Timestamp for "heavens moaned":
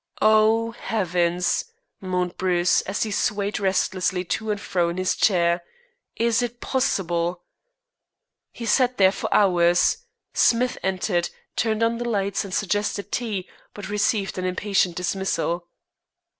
0.71-2.35